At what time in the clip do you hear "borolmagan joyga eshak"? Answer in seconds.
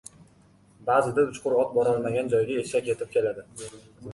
1.75-2.91